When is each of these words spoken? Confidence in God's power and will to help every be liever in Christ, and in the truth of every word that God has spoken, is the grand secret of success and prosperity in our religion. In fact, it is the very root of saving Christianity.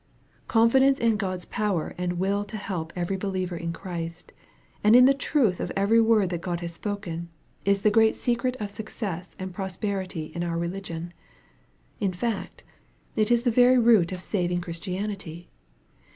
Confidence 0.47 0.97
in 0.97 1.15
God's 1.15 1.45
power 1.45 1.93
and 1.95 2.13
will 2.13 2.43
to 2.45 2.57
help 2.57 2.91
every 2.95 3.17
be 3.17 3.27
liever 3.27 3.55
in 3.55 3.71
Christ, 3.71 4.31
and 4.83 4.95
in 4.95 5.05
the 5.05 5.13
truth 5.13 5.59
of 5.59 5.71
every 5.75 6.01
word 6.01 6.31
that 6.31 6.41
God 6.41 6.61
has 6.61 6.73
spoken, 6.73 7.29
is 7.65 7.83
the 7.83 7.91
grand 7.91 8.15
secret 8.15 8.55
of 8.55 8.71
success 8.71 9.35
and 9.37 9.53
prosperity 9.53 10.31
in 10.33 10.43
our 10.43 10.57
religion. 10.57 11.13
In 11.99 12.13
fact, 12.13 12.63
it 13.15 13.29
is 13.29 13.43
the 13.43 13.51
very 13.51 13.77
root 13.77 14.11
of 14.11 14.21
saving 14.23 14.61
Christianity. 14.61 15.51